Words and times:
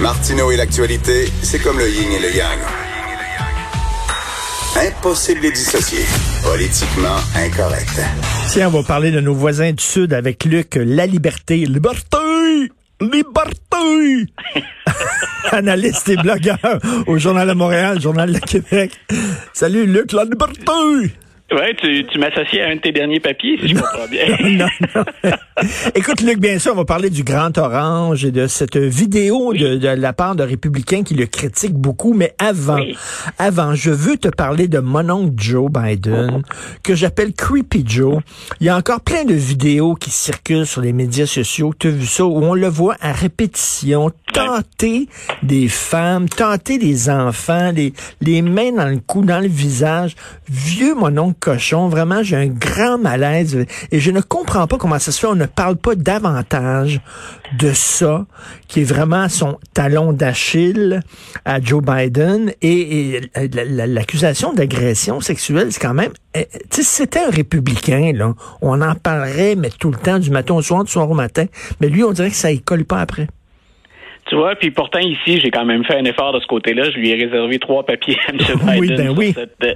Martineau 0.00 0.50
et 0.50 0.56
l'actualité, 0.56 1.28
c'est 1.42 1.60
comme 1.60 1.78
le 1.78 1.88
yin 1.88 2.10
et 2.10 2.18
le 2.18 2.36
yang. 2.36 2.58
Impossible 4.76 5.40
de 5.40 5.46
les 5.46 5.52
dissocier. 5.52 6.04
Politiquement 6.42 7.16
incorrect. 7.36 8.00
Tiens, 8.50 8.68
on 8.68 8.80
va 8.80 8.82
parler 8.82 9.12
de 9.12 9.20
nos 9.20 9.34
voisins 9.34 9.70
du 9.70 9.82
Sud 9.82 10.12
avec 10.12 10.44
Luc. 10.44 10.74
La 10.74 11.06
liberté. 11.06 11.58
Liberté! 11.58 12.18
Liberté! 13.00 14.26
Analyste 15.52 16.08
et 16.08 16.16
blogueur 16.16 16.80
au 17.06 17.16
Journal 17.18 17.46
de 17.48 17.54
Montréal, 17.54 18.00
Journal 18.00 18.32
de 18.32 18.38
Québec. 18.40 18.92
Salut 19.52 19.86
Luc, 19.86 20.12
la 20.12 20.24
liberté! 20.24 21.14
Oui, 21.52 21.76
tu, 21.76 22.06
tu 22.06 22.18
m'associes 22.18 22.62
à 22.62 22.68
un 22.68 22.76
de 22.76 22.80
tes 22.80 22.90
derniers 22.90 23.20
papiers, 23.20 23.58
si 23.60 23.68
je 23.68 23.74
comprends 23.74 24.08
bien. 24.10 24.24
non, 24.58 24.66
non. 24.94 25.04
Écoute, 25.94 26.22
Luc, 26.22 26.38
bien 26.38 26.58
sûr, 26.58 26.72
on 26.72 26.76
va 26.76 26.86
parler 26.86 27.10
du 27.10 27.22
Grand 27.22 27.56
Orange 27.58 28.24
et 28.24 28.30
de 28.30 28.46
cette 28.46 28.78
vidéo 28.78 29.52
de, 29.52 29.76
de, 29.76 29.88
la 29.88 30.12
part 30.14 30.36
de 30.36 30.42
républicains 30.42 31.02
qui 31.02 31.14
le 31.14 31.26
critiquent 31.26 31.74
beaucoup, 31.74 32.14
mais 32.14 32.34
avant, 32.38 32.80
avant, 33.38 33.74
je 33.74 33.90
veux 33.90 34.16
te 34.16 34.28
parler 34.28 34.68
de 34.68 34.78
mon 34.78 35.08
oncle 35.10 35.34
Joe 35.36 35.70
Biden, 35.70 36.42
que 36.82 36.94
j'appelle 36.94 37.34
Creepy 37.34 37.84
Joe. 37.86 38.22
Il 38.60 38.66
y 38.66 38.70
a 38.70 38.76
encore 38.76 39.02
plein 39.02 39.24
de 39.24 39.34
vidéos 39.34 39.94
qui 39.94 40.10
circulent 40.10 40.66
sur 40.66 40.80
les 40.80 40.94
médias 40.94 41.26
sociaux. 41.26 41.74
Tu 41.78 41.88
as 41.88 41.90
vu 41.90 42.06
ça, 42.06 42.24
où 42.24 42.42
on 42.42 42.54
le 42.54 42.68
voit 42.68 42.96
à 43.00 43.12
répétition, 43.12 44.10
tenter 44.32 45.08
des 45.42 45.68
femmes, 45.68 46.26
tenter 46.28 46.78
des 46.78 47.10
enfants, 47.10 47.70
les, 47.70 47.92
les 48.22 48.40
mains 48.40 48.72
dans 48.72 48.88
le 48.88 48.98
cou, 48.98 49.22
dans 49.22 49.40
le 49.40 49.48
visage. 49.48 50.16
Vieux 50.48 50.94
mon 50.94 51.16
oncle 51.18 51.33
cochon. 51.34 51.88
Vraiment, 51.88 52.22
j'ai 52.22 52.36
un 52.36 52.46
grand 52.46 52.98
malaise 52.98 53.66
et 53.90 54.00
je 54.00 54.10
ne 54.10 54.20
comprends 54.20 54.66
pas 54.66 54.78
comment 54.78 54.98
ça 54.98 55.12
se 55.12 55.20
fait. 55.20 55.26
On 55.26 55.34
ne 55.34 55.46
parle 55.46 55.76
pas 55.76 55.94
davantage 55.94 57.00
de 57.58 57.72
ça, 57.72 58.26
qui 58.68 58.80
est 58.80 58.84
vraiment 58.84 59.28
son 59.28 59.58
talon 59.74 60.12
d'Achille 60.12 61.00
à 61.44 61.60
Joe 61.60 61.82
Biden. 61.82 62.52
Et, 62.62 63.20
l'accusation 63.34 64.52
d'agression 64.52 65.20
sexuelle, 65.20 65.72
c'est 65.72 65.80
quand 65.80 65.94
même... 65.94 66.12
Eh, 66.34 66.48
si 66.70 66.82
c'était 66.82 67.20
un 67.20 67.30
républicain, 67.30 68.12
là, 68.14 68.34
on 68.60 68.80
en 68.82 68.94
parlerait, 68.94 69.54
mais 69.54 69.70
tout 69.70 69.90
le 69.90 69.98
temps, 69.98 70.18
du 70.18 70.30
matin 70.30 70.54
au 70.54 70.62
soir, 70.62 70.84
du 70.84 70.90
soir 70.90 71.10
au 71.10 71.14
matin. 71.14 71.46
Mais 71.80 71.88
lui, 71.88 72.02
on 72.02 72.12
dirait 72.12 72.30
que 72.30 72.36
ça 72.36 72.50
y 72.50 72.60
colle 72.60 72.84
pas 72.84 73.00
après. 73.00 73.28
Tu 74.26 74.36
vois, 74.36 74.54
puis 74.54 74.70
pourtant 74.70 75.00
ici, 75.00 75.38
j'ai 75.38 75.50
quand 75.50 75.66
même 75.66 75.84
fait 75.84 75.96
un 75.96 76.04
effort 76.04 76.32
de 76.32 76.40
ce 76.40 76.46
côté-là. 76.46 76.84
Je 76.90 76.96
lui 76.96 77.10
ai 77.10 77.14
réservé 77.14 77.58
trois 77.58 77.84
papiers 77.84 78.16
à 78.26 78.30
M. 78.30 78.38
Biden 78.80 79.14
ben 79.14 79.32
sur, 79.32 79.34
cette, 79.34 79.64
euh, 79.64 79.74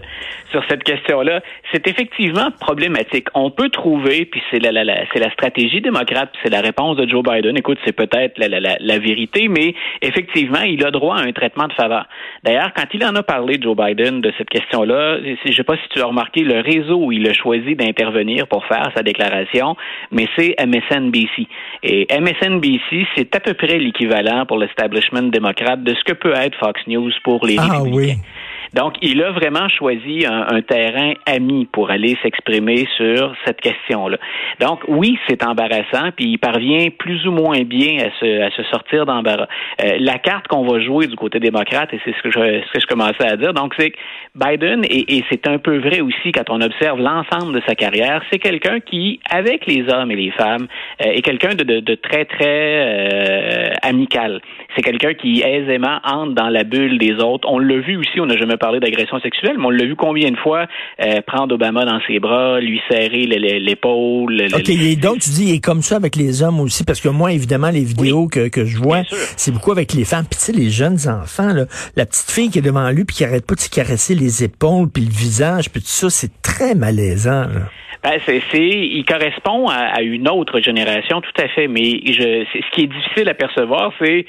sur, 0.51 0.65
cette, 0.71 0.85
question-là. 0.85 1.43
C'est 1.71 1.87
effectivement 1.87 2.51
problématique. 2.59 3.29
On 3.35 3.51
peut 3.51 3.69
trouver, 3.69 4.25
puis 4.25 4.41
c'est 4.51 4.59
la, 4.59 4.73
la, 4.73 5.05
c'est 5.13 5.19
la 5.19 5.31
stratégie 5.33 5.83
démocrate, 5.83 6.33
c'est 6.43 6.51
la 6.51 6.63
réponse 6.63 6.97
de 6.97 7.07
Joe 7.07 7.23
Biden. 7.23 7.59
Écoute, 7.59 7.79
c'est 7.85 7.93
peut-être 7.93 8.39
la, 8.39 8.49
la, 8.49 8.77
la, 8.81 8.99
vérité, 8.99 9.49
mais 9.49 9.75
effectivement, 10.01 10.63
il 10.63 10.85
a 10.85 10.91
droit 10.91 11.17
à 11.17 11.21
un 11.21 11.33
traitement 11.33 11.69
de 11.69 11.75
faveur. 11.75 12.07
D'ailleurs, 12.43 12.73
quand 12.75 12.87
il 12.95 13.05
en 13.05 13.15
a 13.17 13.23
parlé, 13.23 13.59
Joe 13.61 13.77
Biden, 13.77 14.23
de 14.23 14.33
cette 14.39 14.49
question-là, 14.49 15.19
je 15.23 15.49
ne 15.49 15.53
sais 15.53 15.65
pas 15.65 15.77
si 15.77 15.89
tu 15.91 16.01
as 16.01 16.07
remarqué 16.07 16.41
le 16.41 16.61
réseau 16.61 17.05
où 17.05 17.13
il 17.13 17.29
a 17.29 17.35
choisi 17.35 17.75
d'intervenir 17.75 18.47
pour 18.49 18.65
faire 18.65 18.91
sa 18.97 19.03
déclaration, 19.03 19.77
mais 20.11 20.27
c'est 20.37 20.55
MSNBC. 20.59 21.47
Et 21.83 22.07
MSNBC, 22.19 23.07
c'est 23.15 23.35
à 23.37 23.41
peu 23.41 23.53
près 23.53 23.79
l'équivalent 23.79 24.38
pour 24.47 24.59
l'establishment 24.59 25.31
démocrate 25.31 25.83
de 25.83 25.95
ce 25.95 26.05
que 26.05 26.13
peut 26.13 26.35
être 26.35 26.57
Fox 26.59 26.81
News 26.87 27.11
pour 27.25 27.45
les 27.47 27.57
ah, 27.59 27.79
républicains. 27.79 28.15
Oui. 28.15 28.17
Donc, 28.75 28.95
il 29.03 29.23
a 29.23 29.33
vraiment 29.33 29.69
choisi 29.69 30.27
un, 30.27 30.61
terrain 30.63 31.15
ami 31.27 31.67
pour 31.73 31.91
aller 31.91 32.17
s'exprimer 32.23 32.87
sur 32.97 33.35
cette 33.47 33.61
question-là. 33.61 34.19
Donc, 34.61 34.81
oui, 34.89 35.19
c'est 35.29 35.43
embarrassant, 35.45 36.11
puis 36.15 36.27
il 36.27 36.39
parvient 36.39 36.89
plus 36.91 37.27
ou 37.27 37.33
moins 37.33 37.63
bien 37.63 37.99
à 37.99 38.11
se, 38.19 38.43
à 38.43 38.51
se 38.51 38.63
sortir 38.65 39.07
d'embarras. 39.07 39.47
Euh, 39.83 39.97
la 40.01 40.19
carte 40.19 40.49
qu'on 40.49 40.67
va 40.67 40.81
jouer 40.81 41.07
du 41.07 41.17
côté 41.17 41.39
démocrate, 41.41 41.95
et 41.95 42.01
c'est 42.05 42.15
ce 42.15 42.23
que 42.23 42.31
je, 42.31 42.63
ce 42.67 42.73
que 42.73 42.81
je 42.81 42.87
commençais 42.87 43.27
à 43.27 43.37
dire, 43.37 43.55
donc 43.55 43.75
c'est 43.79 43.91
que 43.91 43.99
Biden, 44.35 44.85
et, 44.85 45.17
et 45.17 45.25
c'est 45.31 45.47
un 45.47 45.59
peu 45.59 45.79
vrai 45.79 46.01
aussi 46.01 46.33
quand 46.33 46.51
on 46.51 46.61
observe 46.61 46.99
l'ensemble 46.99 47.55
de 47.55 47.63
sa 47.67 47.75
carrière, 47.75 48.23
c'est 48.31 48.39
quelqu'un 48.39 48.81
qui, 48.81 49.21
avec 49.31 49.67
les 49.67 49.89
hommes 49.93 50.11
et 50.11 50.17
les 50.17 50.31
femmes, 50.33 50.67
euh, 51.05 51.11
est 51.11 51.23
quelqu'un 51.23 51.55
de, 51.55 51.65
de, 51.65 51.81
de, 51.81 51.95
très, 51.95 52.25
très 52.25 52.47
euh, 52.47 53.68
amical. 53.89 54.41
C'est 54.79 54.85
quelqu'un 54.85 55.13
qui 55.13 55.43
aisément 55.43 55.99
entre 56.05 56.35
dans 56.35 56.49
la 56.49 56.63
bulle 56.63 56.99
des 56.99 57.15
autres. 57.15 57.49
On 57.51 57.59
l'a 57.59 57.79
vu 57.79 57.97
aussi, 57.97 58.21
on 58.21 58.27
n'a 58.27 58.37
jamais 58.37 58.57
parler 58.57 58.79
d'agression 58.79 59.19
sexuelle, 59.19 59.57
mais 59.59 59.65
on 59.67 59.71
l'a 59.71 59.85
vu 59.85 59.97
combien 59.97 60.31
de 60.31 60.37
fois 60.37 60.67
euh, 61.03 61.21
prendre 61.27 61.53
Obama 61.57 61.85
dans 61.85 61.99
ses 62.07 62.21
bras, 62.21 62.61
lui 62.61 62.81
serrer 62.89 63.27
l'épaule. 63.27 64.41
OK, 64.55 65.01
donc 65.01 65.19
tu 65.19 65.31
dis, 65.31 65.49
il 65.49 65.55
est 65.57 65.65
comme 65.65 65.83
ça 65.83 65.97
avec 65.97 66.15
les 66.15 66.45
hommes 66.45 66.61
aussi, 66.61 66.85
parce 66.85 67.01
que 67.01 67.09
moi, 67.09 67.33
évidemment, 67.33 67.71
les 67.71 67.83
vidéos 67.83 68.29
que, 68.29 68.49
que 68.49 68.67
je 68.67 68.79
vois, 68.79 69.03
c'est 69.37 69.51
beaucoup 69.51 69.73
avec 69.73 69.95
les 69.95 70.05
femmes. 70.05 70.27
Puis 70.31 70.39
tu 70.39 70.45
sais, 70.45 70.53
les 70.53 70.71
jeunes 70.71 71.09
enfants, 71.09 71.53
là, 71.53 71.65
la 71.97 72.07
petite 72.07 72.31
fille 72.31 72.49
qui 72.49 72.61
est 72.61 72.63
devant 72.63 72.89
lui, 72.91 73.05
puis 73.05 73.17
qui 73.17 73.25
arrête 73.25 73.45
pas 73.45 73.57
de 73.57 73.61
se 73.61 73.71
caresser 73.71 74.15
les 74.15 74.45
épaules, 74.45 74.89
puis 74.95 75.03
le 75.03 75.11
visage, 75.11 75.71
puis 75.73 75.81
tout 75.81 75.89
ça, 75.89 76.09
c'est 76.09 76.41
très 76.41 76.77
malaisant. 76.77 77.47
Ben, 78.05 78.21
c'est, 78.25 78.41
il 78.53 79.05
correspond 79.05 79.67
à, 79.67 79.97
à, 79.97 80.03
une 80.03 80.29
autre 80.29 80.61
génération, 80.61 81.21
tout 81.21 81.43
à 81.43 81.49
fait. 81.49 81.67
Mais 81.67 82.01
je, 82.07 82.45
ce 82.47 82.71
qui 82.77 82.83
est 82.83 82.87
difficile 82.87 83.29
à 83.29 83.35
percevoir, 83.35 83.93
c'est 83.99 84.25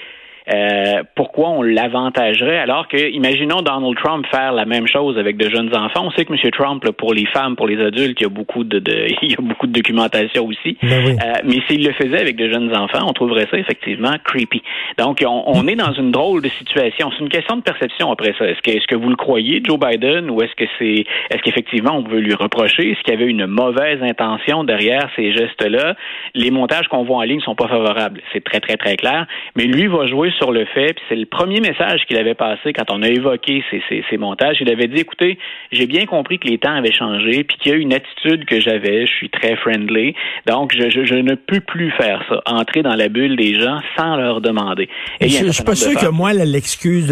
euh, 0.52 1.04
pourquoi 1.16 1.50
on 1.50 1.62
l'avantagerait? 1.62 2.60
Alors 2.60 2.88
que, 2.88 3.12
imaginons 3.12 3.62
Donald 3.62 3.96
Trump 3.98 4.26
faire 4.32 4.52
la 4.54 4.66
même 4.66 4.88
chose 4.88 5.18
avec 5.18 5.38
de 5.38 5.50
jeunes 5.50 5.76
enfants. 5.76 6.06
On 6.06 6.12
sait 6.12 6.26
que 6.26 6.34
M. 6.34 6.52
Trump, 6.52 6.90
pour 6.92 7.14
les 7.14 7.26
femmes, 7.28 7.56
pour 7.56 7.68
les 7.68 7.80
adultes, 7.84 8.20
il 8.20 8.24
y 8.24 8.26
a 8.26 8.30
beaucoup 8.30 8.64
de, 8.64 8.80
il 9.22 9.32
y 9.32 9.34
a 9.34 9.42
beaucoup 9.42 9.68
de 9.68 9.74
documentation 9.74 10.46
aussi. 10.46 10.78
Ben 10.82 11.06
euh, 11.06 11.34
mais 11.44 11.60
s'il 11.68 11.86
le 11.86 11.94
faisait 11.94 12.20
avec 12.20 12.36
de 12.36 12.50
jeunes 12.50 12.76
enfants, 12.76 13.06
on 13.08 13.14
trouverait 13.14 13.48
ça 13.52 13.58
effectivement 13.58 14.14
creepy. 14.24 14.62
Donc, 14.98 15.24
on, 15.26 15.68
est 15.68 15.76
dans 15.76 15.94
une 15.94 16.12
drôle 16.12 16.42
de 16.42 16.50
situation. 16.50 17.12
C'est 17.12 17.24
une 17.24 17.30
question 17.30 17.58
de 17.58 17.62
perception 17.62 18.12
après 18.12 18.34
ça. 18.38 18.46
Est-ce 18.46 18.62
que, 18.62 18.72
est-ce 18.72 18.88
que 18.88 18.96
vous 18.96 19.10
le 19.10 19.16
croyez, 19.16 19.62
Joe 19.64 19.80
Biden, 19.80 20.30
ou 20.31 20.42
est-ce 20.42 20.56
que 20.56 20.66
c'est, 20.80 21.06
est-ce 21.30 21.42
qu'effectivement 21.44 21.98
on 21.98 22.02
veut 22.02 22.20
lui 22.20 22.34
reprocher, 22.34 22.92
est-ce 22.92 23.02
qu'il 23.02 23.14
y 23.14 23.18
avait 23.18 23.30
une 23.30 23.46
mauvaise 23.46 24.02
intention 24.02 24.64
derrière 24.64 25.10
ces 25.16 25.31
gestes-là? 25.34 25.96
Les 26.34 26.52
montages 26.52 26.88
qu'on 26.88 27.04
voit 27.04 27.18
en 27.18 27.22
ligne 27.22 27.42
sont 27.42 27.56
pas 27.56 27.68
favorables. 27.68 28.22
C'est 28.34 28.44
très, 28.44 28.60
très, 28.60 28.78
très 28.78 28.96
clair. 28.96 29.28
Mais 29.56 29.66
lui 29.66 29.88
va 29.88 30.08
jouer 30.08 30.31
sur 30.39 30.51
le 30.51 30.66
fait, 30.66 30.94
puis 30.94 31.03
c'est 31.09 31.16
le 31.16 31.25
premier 31.25 31.59
message 31.59 32.01
qu'il 32.07 32.17
avait 32.17 32.33
passé 32.33 32.73
quand 32.73 32.89
on 32.91 33.03
a 33.03 33.07
évoqué 33.07 33.63
ces, 33.69 33.81
ces, 34.09 34.17
montages. 34.17 34.57
Il 34.61 34.72
avait 34.72 34.88
dit, 34.88 35.01
écoutez, 35.01 35.38
j'ai 35.72 35.85
bien 35.85 36.05
compris 36.05 36.39
que 36.39 36.47
les 36.47 36.57
temps 36.57 36.73
avaient 36.73 36.91
changé, 36.91 37.44
puis 37.44 37.57
qu'il 37.57 37.72
y 37.72 37.75
a 37.75 37.77
une 37.77 37.94
attitude 37.94 38.45
que 38.45 38.59
j'avais, 38.59 39.05
je 39.05 39.11
suis 39.11 39.29
très 39.29 39.55
friendly, 39.57 40.16
donc 40.47 40.73
je, 40.73 40.89
je, 40.89 41.16
ne 41.16 41.35
peux 41.35 41.59
plus 41.59 41.91
faire 41.91 42.23
ça, 42.29 42.41
entrer 42.45 42.81
dans 42.81 42.95
la 42.95 43.09
bulle 43.09 43.35
des 43.35 43.59
gens 43.59 43.79
sans 43.97 44.16
leur 44.16 44.41
demander. 44.41 44.89
Et 45.19 45.29
je, 45.29 45.45
ne 45.45 45.51
suis 45.51 45.63
pas 45.63 45.75
sûr 45.75 46.00
que 46.00 46.07
moi, 46.07 46.33
l'excuse 46.33 47.07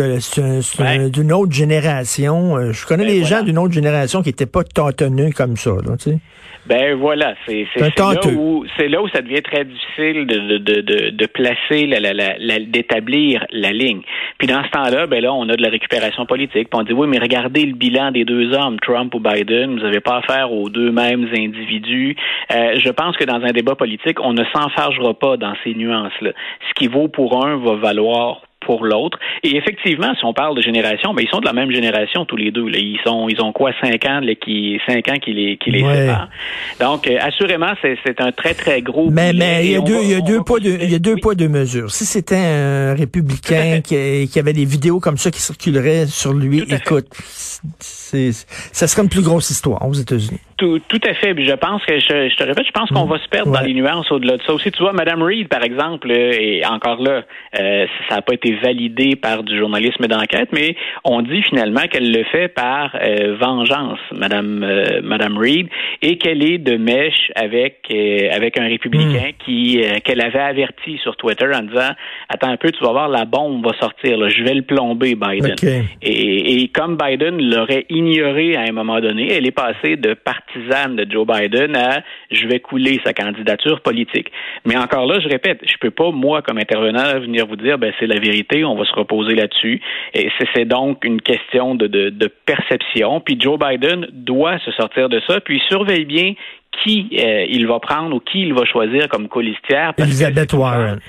d'une 1.13 1.33
autre 1.33 1.51
génération, 1.51 2.57
euh, 2.57 2.71
je 2.71 2.85
connais 2.85 3.05
ben 3.05 3.19
des 3.19 3.23
gens 3.25 3.43
d'une 3.43 3.57
autre 3.57 3.73
génération 3.73 4.21
qui 4.21 4.29
n'étaient 4.29 4.45
pas 4.45 4.63
tâtonneux 4.63 5.29
comme 5.35 5.57
ça, 5.57 5.71
là, 5.71 5.97
tu 5.97 6.11
sais. 6.11 6.17
Ben 6.67 6.95
voilà, 6.95 7.33
c'est 7.45 7.65
là 7.97 8.19
où 8.35 8.65
là 8.77 9.01
où 9.01 9.07
ça 9.07 9.21
devient 9.21 9.41
très 9.41 9.63
difficile 9.63 10.27
de, 10.27 10.57
de, 10.57 10.81
de, 10.81 11.09
de 11.11 11.25
placer, 11.25 11.85
la, 11.87 11.99
la, 11.99 12.13
la, 12.37 12.59
d'établir 12.59 13.06
la 13.07 13.71
ligne. 13.71 14.01
Puis 14.37 14.47
dans 14.47 14.63
ce 14.63 14.69
temps-là, 14.69 15.07
ben 15.07 15.21
là, 15.21 15.33
on 15.33 15.47
a 15.49 15.55
de 15.55 15.61
la 15.61 15.69
récupération 15.69 16.25
politique. 16.25 16.69
Puis 16.69 16.79
on 16.79 16.83
dit 16.83 16.93
oui, 16.93 17.07
mais 17.07 17.19
regardez 17.19 17.65
le 17.65 17.73
bilan 17.73 18.11
des 18.11 18.25
deux 18.25 18.53
hommes, 18.53 18.79
Trump 18.79 19.13
ou 19.15 19.19
Biden. 19.19 19.75
Vous 19.75 19.83
n'avez 19.83 19.99
pas 19.99 20.17
affaire 20.17 20.51
aux 20.51 20.69
deux 20.69 20.91
mêmes 20.91 21.27
individus. 21.33 22.15
Euh, 22.51 22.79
je 22.79 22.89
pense 22.89 23.17
que 23.17 23.23
dans 23.23 23.41
un 23.41 23.51
débat 23.51 23.75
politique, 23.75 24.19
on 24.21 24.33
ne 24.33 24.43
s'enfargera 24.53 25.13
pas 25.13 25.37
dans 25.37 25.53
ces 25.63 25.73
nuances-là. 25.73 26.31
Ce 26.69 26.73
qui 26.75 26.87
vaut 26.87 27.07
pour 27.07 27.45
un 27.45 27.57
va 27.57 27.75
valoir 27.75 28.46
pour 28.67 28.83
l'autre. 28.83 29.17
Et 29.43 29.55
effectivement, 29.55 30.13
si 30.19 30.25
on 30.25 30.33
parle 30.33 30.57
de 30.57 30.61
génération, 30.61 31.13
ben 31.13 31.23
ils 31.23 31.29
sont 31.29 31.39
de 31.39 31.45
la 31.45 31.53
même 31.53 31.71
génération 31.71 32.25
tous 32.25 32.35
les 32.35 32.51
deux. 32.51 32.67
Là. 32.67 32.77
Ils 32.77 32.99
sont, 33.05 33.29
ils 33.29 33.41
ont 33.41 33.53
quoi, 33.53 33.71
cinq 33.81 34.05
ans, 34.05 34.19
là, 34.19 34.35
qui, 34.35 34.77
cinq 34.85 35.07
ans 35.07 35.17
qui 35.23 35.31
les, 35.31 35.57
qui 35.57 35.71
les 35.71 35.79
séparent. 35.79 36.27
Donc, 36.81 37.07
euh, 37.07 37.17
assurément, 37.21 37.71
c'est, 37.81 37.97
un 38.19 38.33
très 38.33 38.53
très 38.53 38.81
gros. 38.81 39.09
Mais, 39.09 39.31
mais 39.31 39.65
il 39.65 39.71
y 39.71 39.75
a 39.77 39.79
deux, 39.79 40.01
il 40.03 40.11
y 40.11 40.15
a 40.15 40.19
deux 40.19 40.41
poids, 40.41 40.59
de, 40.59 40.69
il 40.69 40.91
y 40.91 40.95
a 40.95 40.99
deux 40.99 41.15
poids, 41.15 41.33
deux 41.33 41.47
mesures. 41.47 41.91
Si 41.91 42.05
c'était 42.05 42.35
un 42.35 42.93
républicain 42.93 43.79
qui, 43.81 44.27
qui, 44.29 44.39
avait 44.39 44.53
des 44.53 44.65
vidéos 44.65 44.99
comme 44.99 45.17
ça 45.17 45.31
qui 45.31 45.39
circuleraient 45.39 46.07
sur 46.07 46.33
lui, 46.33 46.65
écoute, 46.69 47.07
c'est, 47.79 48.31
ça 48.73 48.87
serait 48.87 49.03
une 49.03 49.09
plus 49.09 49.23
grosse 49.23 49.49
histoire 49.49 49.87
aux 49.87 49.93
États-Unis. 49.93 50.41
Tout, 50.57 50.79
tout 50.87 50.99
à 51.07 51.13
fait. 51.13 51.35
je 51.37 51.53
pense 51.53 51.85
que 51.85 51.99
je, 51.99 52.29
je 52.29 52.35
te 52.35 52.43
répète, 52.43 52.65
je 52.65 52.71
pense 52.71 52.89
qu'on 52.89 53.05
mm. 53.05 53.09
va 53.09 53.19
se 53.19 53.27
perdre 53.27 53.51
dans 53.51 53.61
les 53.61 53.75
nuances 53.75 54.11
au-delà 54.11 54.37
de 54.37 54.41
ça 54.41 54.53
aussi. 54.53 54.71
Tu 54.71 54.81
vois, 54.81 54.91
Madame 54.91 55.21
Reid, 55.21 55.47
par 55.49 55.63
exemple, 55.63 56.11
et 56.11 56.63
encore 56.65 56.99
là, 56.99 57.23
euh, 57.59 57.85
ça 58.09 58.15
n'a 58.15 58.21
pas 58.23 58.33
été 58.33 58.55
validé 58.55 59.15
par 59.15 59.43
du 59.43 59.55
journalisme 59.55 60.07
d'enquête, 60.07 60.49
mais 60.51 60.75
on 61.03 61.21
dit 61.21 61.43
finalement 61.43 61.81
qu'elle 61.91 62.11
le 62.11 62.23
fait 62.23 62.47
par 62.47 62.95
euh, 62.95 63.35
vengeance, 63.39 63.99
Madame 64.15 64.63
euh, 64.63 65.01
Madame 65.03 65.37
Reid, 65.37 65.67
et 66.01 66.17
qu'elle 66.17 66.43
est 66.43 66.57
de 66.57 66.75
mèche 66.77 67.31
avec 67.35 67.81
euh, 67.91 68.29
avec 68.31 68.57
un 68.57 68.67
républicain 68.67 69.29
mm. 69.29 69.45
qui 69.45 69.79
qu'elle 70.03 70.21
avait 70.21 70.39
averti 70.39 70.97
sur 71.03 71.15
Twitter 71.17 71.51
en 71.53 71.61
disant 71.61 71.91
attends 72.29 72.49
un 72.49 72.57
peu, 72.57 72.71
tu 72.71 72.83
vas 72.83 72.91
voir 72.91 73.09
la 73.09 73.25
bombe 73.25 73.63
va 73.63 73.73
sortir, 73.79 74.17
là, 74.17 74.29
je 74.29 74.41
vais 74.43 74.55
le 74.55 74.63
plomber 74.63 75.13
Biden. 75.13 75.55
Et, 76.01 76.61
et 76.61 76.67
comme 76.69 76.97
Biden 76.97 77.37
l'aurait 77.39 77.85
ignoré 77.89 78.55
à 78.55 78.61
un 78.61 78.71
moment 78.71 78.99
donné, 78.99 79.31
elle 79.31 79.45
est 79.45 79.51
passée 79.51 79.97
de 79.97 80.15
partisane 80.47 80.95
de 80.95 81.09
Joe 81.09 81.25
Biden 81.25 81.75
à 81.75 82.01
je 82.31 82.47
vais 82.47 82.59
couler 82.59 82.99
sa 83.05 83.13
candidature 83.13 83.81
politique. 83.81 84.31
Mais 84.65 84.77
encore 84.77 85.05
là, 85.05 85.19
je 85.19 85.27
répète, 85.27 85.59
je 85.65 85.75
peux 85.79 85.91
pas 85.91 86.11
moi 86.11 86.41
comme 86.41 86.57
intervenant 86.57 87.19
venir 87.19 87.45
vous 87.47 87.55
dire 87.55 87.77
ben 87.77 87.93
c'est 87.99 88.07
la 88.07 88.19
vérité 88.19 88.63
on 88.63 88.75
va 88.75 88.85
se 88.85 88.93
reposer 88.93 89.35
là-dessus. 89.35 89.81
Et 90.13 90.29
c'est 90.53 90.65
donc 90.65 91.03
une 91.03 91.21
question 91.21 91.75
de, 91.75 91.87
de, 91.87 92.31
perception. 92.45 93.19
Puis 93.19 93.37
Joe 93.39 93.59
Biden 93.59 94.07
doit 94.11 94.59
se 94.59 94.71
sortir 94.71 95.09
de 95.09 95.21
ça, 95.27 95.39
puis 95.41 95.61
surveille 95.67 96.05
bien 96.05 96.33
qui 96.83 97.09
euh, 97.19 97.45
il 97.49 97.67
va 97.67 97.79
prendre 97.79 98.15
ou 98.15 98.19
qui 98.19 98.41
il 98.41 98.53
va 98.53 98.65
choisir 98.65 99.07
comme 99.09 99.27
colistière. 99.27 99.93
Elizabeth 99.97 100.53
Warren. 100.53 100.99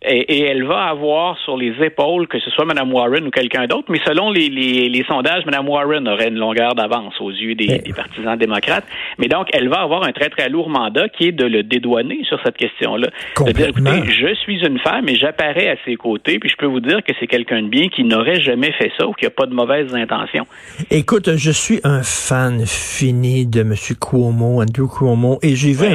Et, 0.00 0.42
elle 0.42 0.64
va 0.64 0.84
avoir 0.84 1.36
sur 1.38 1.56
les 1.56 1.72
épaules, 1.82 2.28
que 2.28 2.38
ce 2.38 2.50
soit 2.50 2.64
Mme 2.64 2.92
Warren 2.92 3.26
ou 3.26 3.30
quelqu'un 3.30 3.66
d'autre, 3.66 3.86
mais 3.88 3.98
selon 4.06 4.30
les, 4.30 4.48
les, 4.48 5.04
sondages, 5.08 5.44
Mme 5.44 5.68
Warren 5.68 6.06
aurait 6.06 6.28
une 6.28 6.38
longueur 6.38 6.76
d'avance 6.76 7.20
aux 7.20 7.30
yeux 7.30 7.56
des, 7.56 7.82
partisans 7.96 8.38
démocrates. 8.38 8.84
Mais 9.18 9.26
donc, 9.26 9.48
elle 9.52 9.68
va 9.68 9.80
avoir 9.80 10.04
un 10.04 10.12
très, 10.12 10.30
très 10.30 10.48
lourd 10.48 10.70
mandat 10.70 11.08
qui 11.08 11.28
est 11.28 11.32
de 11.32 11.44
le 11.44 11.64
dédouaner 11.64 12.20
sur 12.28 12.40
cette 12.44 12.56
question-là. 12.56 13.08
De 13.44 13.50
dire, 13.50 13.68
écoutez, 13.68 14.04
je 14.06 14.34
suis 14.34 14.64
une 14.64 14.78
femme 14.78 15.08
et 15.08 15.16
j'apparais 15.16 15.68
à 15.68 15.76
ses 15.84 15.96
côtés, 15.96 16.38
puis 16.38 16.48
je 16.48 16.56
peux 16.56 16.66
vous 16.66 16.80
dire 16.80 17.02
que 17.02 17.12
c'est 17.18 17.26
quelqu'un 17.26 17.62
de 17.62 17.68
bien 17.68 17.88
qui 17.88 18.04
n'aurait 18.04 18.40
jamais 18.40 18.70
fait 18.72 18.92
ça 18.96 19.08
ou 19.08 19.12
qui 19.14 19.24
n'a 19.24 19.30
pas 19.30 19.46
de 19.46 19.54
mauvaises 19.54 19.92
intentions. 19.96 20.46
Écoute, 20.92 21.36
je 21.36 21.50
suis 21.50 21.80
un 21.82 22.04
fan 22.04 22.64
fini 22.66 23.46
de 23.46 23.62
M. 23.62 23.74
Cuomo, 24.00 24.62
Andrew 24.62 24.86
Cuomo, 24.86 25.40
et 25.42 25.56
j'ai 25.56 25.72
vu, 25.72 25.88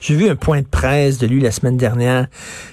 j'ai 0.00 0.14
vu 0.14 0.30
un 0.30 0.36
point 0.36 0.62
de 0.62 0.66
presse 0.66 1.18
de 1.18 1.26
lui 1.26 1.42
la 1.42 1.50
semaine 1.50 1.76
dernière. 1.76 2.26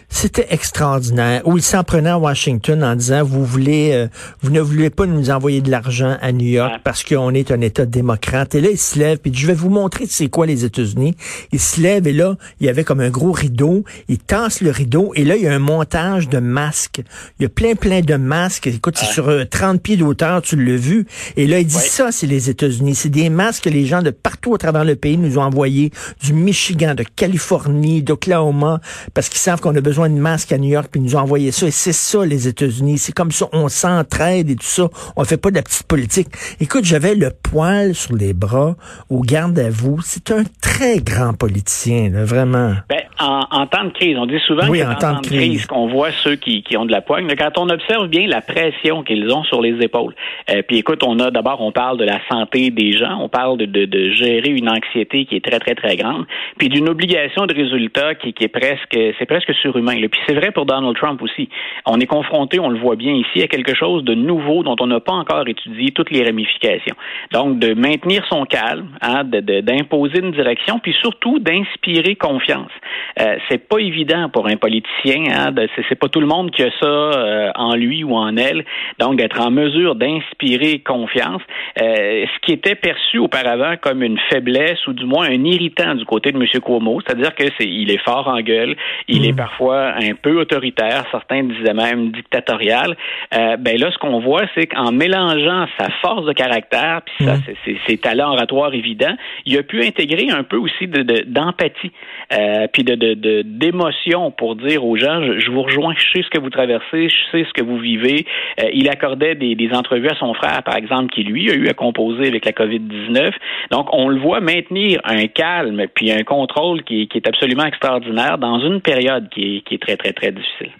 C'était 0.09 0.47
extraordinaire. 0.49 1.41
Où 1.45 1.57
il 1.57 1.63
s'en 1.63 1.83
prenait 1.83 2.09
à 2.09 2.17
Washington 2.17 2.83
en 2.83 2.95
disant, 2.95 3.23
vous 3.23 3.45
voulez, 3.45 3.91
euh, 3.93 4.07
vous 4.41 4.51
ne 4.51 4.61
voulez 4.61 4.89
pas 4.89 5.05
nous 5.05 5.29
envoyer 5.29 5.61
de 5.61 5.69
l'argent 5.69 6.17
à 6.21 6.31
New 6.31 6.47
York 6.47 6.79
parce 6.83 7.03
qu'on 7.03 7.33
est 7.33 7.51
un 7.51 7.61
État 7.61 7.85
démocrate. 7.85 8.55
Et 8.55 8.61
là, 8.61 8.69
il 8.71 8.77
se 8.77 8.97
lève, 8.97 9.17
puis 9.17 9.31
je 9.33 9.45
vais 9.45 9.53
vous 9.53 9.69
montrer 9.69 10.05
c'est 10.07 10.29
quoi 10.29 10.45
les 10.45 10.63
États-Unis. 10.63 11.15
Il 11.51 11.59
se 11.59 11.81
lève 11.81 12.07
et 12.07 12.13
là, 12.13 12.35
il 12.59 12.65
y 12.65 12.69
avait 12.69 12.85
comme 12.85 13.01
un 13.01 13.09
gros 13.09 13.31
rideau. 13.31 13.83
Il 14.07 14.17
tasse 14.17 14.61
le 14.61 14.71
rideau 14.71 15.11
et 15.13 15.25
là, 15.25 15.35
il 15.35 15.43
y 15.43 15.47
a 15.47 15.53
un 15.53 15.59
montage 15.59 16.29
de 16.29 16.39
masques. 16.39 17.01
Il 17.39 17.43
y 17.43 17.45
a 17.45 17.49
plein, 17.49 17.75
plein 17.75 18.01
de 18.01 18.15
masques. 18.15 18.67
Écoute, 18.67 18.97
c'est 18.97 19.11
sur 19.11 19.25
30 19.49 19.75
euh, 19.75 19.79
pieds 19.79 19.97
d'auteur, 19.97 20.41
tu 20.41 20.55
l'as 20.55 20.77
vu. 20.77 21.05
Et 21.35 21.47
là, 21.47 21.59
il 21.59 21.67
dit 21.67 21.75
ça, 21.75 22.11
c'est 22.11 22.27
les 22.27 22.49
États-Unis. 22.49 22.95
C'est 22.95 23.09
des 23.09 23.29
masques 23.29 23.65
que 23.65 23.69
les 23.69 23.85
gens 23.85 24.01
de 24.01 24.11
partout 24.11 24.55
à 24.55 24.57
travers 24.57 24.85
le 24.85 24.95
pays 24.95 25.17
nous 25.17 25.37
ont 25.37 25.43
envoyés, 25.43 25.91
du 26.23 26.33
Michigan, 26.33 26.95
de 26.95 27.03
Californie, 27.03 28.01
d'Oklahoma, 28.01 28.79
parce 29.13 29.29
qu'ils 29.29 29.39
savent 29.39 29.59
qu'on 29.59 29.75
a 29.75 29.81
besoin 29.81 29.96
besoin 29.97 30.09
de 30.09 30.21
masques 30.21 30.51
à 30.51 30.59
New 30.59 30.69
York, 30.69 30.89
puis 30.91 31.01
ils 31.01 31.03
nous 31.03 31.15
ont 31.15 31.21
envoyé 31.21 31.51
ça. 31.51 31.65
Et 31.65 31.71
c'est 31.71 31.91
ça, 31.91 32.23
les 32.23 32.47
États-Unis. 32.47 32.99
C'est 32.99 33.13
comme 33.13 33.31
ça, 33.31 33.47
on 33.51 33.67
s'entraide 33.67 34.47
et 34.47 34.55
tout 34.55 34.61
ça. 34.61 34.83
On 35.15 35.23
fait 35.23 35.41
pas 35.41 35.49
de 35.49 35.55
la 35.55 35.63
petite 35.63 35.87
politique. 35.87 36.27
Écoute, 36.61 36.85
j'avais 36.85 37.15
le 37.15 37.31
poil 37.31 37.95
sur 37.95 38.15
les 38.15 38.33
bras 38.33 38.75
au 39.09 39.21
garde 39.21 39.57
à 39.57 39.71
vous. 39.71 39.99
C'est 40.03 40.29
un 40.29 40.43
très 40.61 40.99
grand 40.99 41.33
politicien, 41.33 42.11
vraiment. 42.13 42.73
Ben, 42.89 43.01
en, 43.19 43.65
temps 43.65 43.85
de 43.85 43.89
crise, 43.89 44.17
on 44.19 44.27
dit 44.27 44.39
souvent 44.45 44.67
oui, 44.69 44.83
en 44.83 44.93
temps, 44.93 45.19
de 45.19 45.25
crise, 45.25 45.65
qu'on 45.65 45.87
voit 45.87 46.11
ceux 46.11 46.35
qui, 46.35 46.63
ont 46.77 46.85
de 46.85 46.91
la 46.91 47.01
poigne. 47.01 47.25
Mais 47.25 47.35
quand 47.35 47.57
on 47.57 47.69
observe 47.69 48.07
bien 48.07 48.27
la 48.27 48.41
pression 48.41 49.03
qu'ils 49.03 49.31
ont 49.33 49.43
sur 49.45 49.61
les 49.61 49.83
épaules, 49.83 50.13
euh, 50.51 50.61
puis 50.67 50.77
écoute, 50.77 51.01
on 51.03 51.19
a 51.19 51.31
d'abord, 51.31 51.61
on 51.61 51.71
parle 51.71 51.97
de 51.97 52.05
la 52.05 52.19
santé 52.29 52.69
des 52.69 52.91
gens, 52.91 53.17
on 53.19 53.29
parle 53.29 53.57
de, 53.57 53.65
de, 53.65 54.11
gérer 54.11 54.49
une 54.49 54.69
anxiété 54.69 55.25
qui 55.25 55.35
est 55.35 55.43
très, 55.43 55.59
très, 55.59 55.73
très 55.73 55.95
grande, 55.95 56.25
puis 56.59 56.69
d'une 56.69 56.87
obligation 56.87 57.47
de 57.47 57.55
résultat 57.55 58.13
qui, 58.15 58.33
qui 58.33 58.43
est 58.43 58.49
presque, 58.49 58.97
c'est 59.17 59.25
presque 59.25 59.53
surhumain. 59.55 59.86
Puis 59.93 60.21
c'est 60.27 60.35
vrai 60.35 60.51
pour 60.51 60.65
Donald 60.65 60.95
Trump 60.95 61.21
aussi. 61.21 61.49
On 61.85 61.99
est 61.99 62.05
confronté, 62.05 62.59
on 62.59 62.69
le 62.69 62.79
voit 62.79 62.95
bien 62.95 63.13
ici, 63.13 63.41
à 63.41 63.47
quelque 63.47 63.75
chose 63.75 64.03
de 64.03 64.13
nouveau 64.13 64.63
dont 64.63 64.75
on 64.79 64.87
n'a 64.87 64.99
pas 64.99 65.13
encore 65.13 65.47
étudié 65.47 65.91
toutes 65.91 66.11
les 66.11 66.23
ramifications. 66.23 66.95
Donc, 67.31 67.59
de 67.59 67.73
maintenir 67.73 68.25
son 68.29 68.45
calme, 68.45 68.87
hein, 69.01 69.23
d'imposer 69.23 70.19
une 70.19 70.31
direction, 70.31 70.79
puis 70.79 70.93
surtout 71.01 71.39
d'inspirer 71.39 72.15
confiance. 72.15 72.71
Euh, 73.19 73.37
c'est 73.49 73.67
pas 73.67 73.79
évident 73.79 74.29
pour 74.29 74.47
un 74.47 74.57
politicien. 74.57 75.23
Hein, 75.31 75.53
c'est 75.89 75.99
pas 75.99 76.09
tout 76.09 76.19
le 76.19 76.27
monde 76.27 76.51
qui 76.51 76.63
a 76.63 76.69
ça 76.79 76.87
euh, 76.87 77.51
en 77.55 77.75
lui 77.75 78.03
ou 78.03 78.15
en 78.15 78.35
elle. 78.37 78.65
Donc, 78.99 79.17
d'être 79.17 79.39
en 79.39 79.51
mesure 79.51 79.95
d'inspirer 79.95 80.79
confiance, 80.79 81.41
euh, 81.81 82.25
ce 82.25 82.39
qui 82.45 82.53
était 82.53 82.75
perçu 82.75 83.17
auparavant 83.17 83.75
comme 83.81 84.03
une 84.03 84.19
faiblesse 84.29 84.85
ou 84.87 84.93
du 84.93 85.05
moins 85.05 85.27
un 85.27 85.43
irritant 85.43 85.95
du 85.95 86.05
côté 86.05 86.31
de 86.31 86.37
M. 86.37 86.45
Cuomo, 86.61 87.01
c'est-à-dire 87.05 87.33
que 87.35 87.45
c'est, 87.59 87.67
il 87.67 87.91
est 87.91 88.03
fort 88.03 88.27
en 88.27 88.39
gueule, 88.41 88.75
il 89.07 89.25
est 89.25 89.33
mm. 89.33 89.37
Parfois 89.77 89.93
un 89.97 90.15
peu 90.15 90.39
autoritaire, 90.39 91.05
certains 91.11 91.43
disaient 91.43 91.73
même 91.73 92.11
dictatorial, 92.11 92.95
euh, 93.33 93.57
ben 93.57 93.79
là, 93.79 93.91
ce 93.91 93.97
qu'on 93.97 94.19
voit, 94.19 94.43
c'est 94.55 94.67
qu'en 94.67 94.91
mélangeant 94.91 95.67
sa 95.79 95.89
force 96.01 96.25
de 96.25 96.33
caractère, 96.33 97.01
puis 97.05 97.25
ça, 97.25 97.35
c'est 97.65 97.77
ses 97.87 97.97
talents 97.97 98.33
oratoires 98.33 98.73
évidents, 98.73 99.15
il 99.45 99.57
a 99.57 99.63
pu 99.63 99.83
intégrer 99.83 100.29
un 100.29 100.43
peu 100.43 100.57
aussi 100.57 100.87
d'empathie, 100.87 101.91
de, 102.31 102.37
euh, 102.37 102.67
puis 102.71 102.83
de 102.83 102.95
d'émotion 103.43 104.31
pour 104.31 104.55
dire 104.55 104.85
aux 104.85 104.97
gens, 104.97 105.21
je, 105.21 105.51
vous 105.51 105.61
rejoins, 105.61 105.93
je 105.97 106.17
sais 106.17 106.23
ce 106.23 106.29
que 106.29 106.39
vous 106.39 106.49
traversez, 106.49 107.09
je 107.09 107.31
sais 107.31 107.45
ce 107.47 107.53
que 107.53 107.63
vous 107.63 107.77
vivez. 107.77 108.25
Euh, 108.61 108.69
il 108.73 108.89
accordait 108.89 109.35
des, 109.35 109.55
des 109.55 109.71
entrevues 109.73 110.09
à 110.09 110.15
son 110.15 110.33
frère, 110.33 110.63
par 110.63 110.75
exemple, 110.75 111.13
qui 111.13 111.23
lui 111.23 111.49
a 111.51 111.53
eu 111.53 111.67
à 111.67 111.73
composer 111.73 112.27
avec 112.27 112.45
la 112.45 112.51
COVID-19. 112.51 113.31
Donc, 113.71 113.87
on 113.93 114.09
le 114.09 114.19
voit 114.19 114.39
maintenir 114.39 114.99
un 115.03 115.27
calme 115.27 115.85
puis 115.93 116.11
un 116.11 116.23
contrôle 116.23 116.83
qui, 116.83 117.07
qui 117.07 117.17
est 117.17 117.27
absolument 117.27 117.65
extraordinaire 117.65 118.37
dans 118.37 118.59
une 118.59 118.81
période 118.81 119.29
qui 119.29 119.57
est, 119.57 119.61
qui 119.67 119.75
est 119.75 119.81
très, 119.81 119.97
très, 119.97 120.13
très 120.13 120.31
difficile. 120.31 120.71